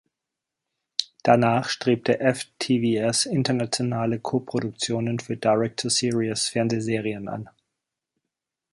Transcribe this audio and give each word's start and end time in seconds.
Danach 1.21 1.69
strebte 1.69 2.15
FtvS 2.17 3.27
internationale 3.27 4.19
Koproduktionen 4.19 5.19
für 5.19 5.37
Direct-to-Series-Fernsehserien 5.37 7.27
an. 7.27 7.51